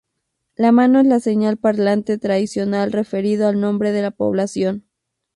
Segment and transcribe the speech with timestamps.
[0.55, 4.87] La mano es la señal parlante tradicional referido al nombre de la población.